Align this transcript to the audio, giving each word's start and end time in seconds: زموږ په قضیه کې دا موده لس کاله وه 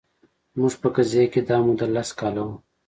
زموږ 0.53 0.73
په 0.81 0.87
قضیه 0.95 1.25
کې 1.33 1.41
دا 1.49 1.57
موده 1.65 1.87
لس 1.95 2.09
کاله 2.19 2.41
وه 2.47 2.55